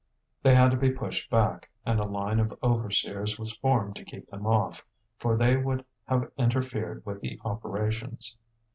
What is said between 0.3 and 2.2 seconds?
They had to be pushed back, and a